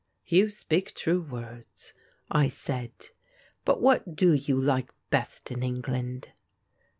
[0.25, 1.93] "You speak true words,"
[2.31, 2.89] I said,
[3.65, 6.29] "but what do you like best in England?"